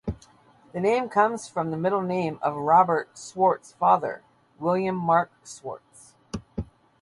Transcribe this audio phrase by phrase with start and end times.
[0.73, 4.23] The name comes from the middle name of Robert Swartz's father,
[4.57, 6.15] William Mark Swartz.